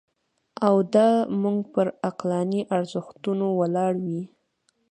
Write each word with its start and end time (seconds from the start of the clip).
او 0.67 0.75
دا 0.93 1.09
موږ 1.41 1.59
پر 1.73 1.87
عقلاني 2.07 2.61
ارزښتونو 2.77 3.45
ولاړ 3.59 3.93
وي. 4.05 4.23